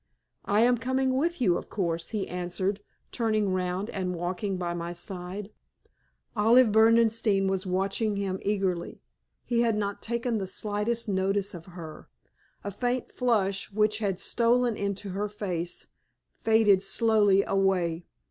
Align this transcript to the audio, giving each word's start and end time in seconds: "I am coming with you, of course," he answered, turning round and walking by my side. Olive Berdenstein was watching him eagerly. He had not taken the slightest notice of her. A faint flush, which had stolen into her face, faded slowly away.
"I 0.45 0.61
am 0.61 0.79
coming 0.79 1.15
with 1.15 1.39
you, 1.39 1.57
of 1.57 1.69
course," 1.69 2.09
he 2.09 2.27
answered, 2.27 2.81
turning 3.11 3.53
round 3.53 3.91
and 3.91 4.15
walking 4.15 4.57
by 4.57 4.73
my 4.73 4.93
side. 4.93 5.51
Olive 6.35 6.71
Berdenstein 6.71 7.47
was 7.47 7.67
watching 7.67 8.15
him 8.15 8.39
eagerly. 8.41 9.03
He 9.43 9.61
had 9.61 9.75
not 9.75 10.01
taken 10.01 10.39
the 10.39 10.47
slightest 10.47 11.07
notice 11.07 11.53
of 11.53 11.67
her. 11.67 12.09
A 12.63 12.71
faint 12.71 13.11
flush, 13.11 13.71
which 13.71 13.99
had 13.99 14.19
stolen 14.19 14.75
into 14.75 15.09
her 15.09 15.29
face, 15.29 15.85
faded 16.39 16.81
slowly 16.81 17.43
away. 17.43 18.07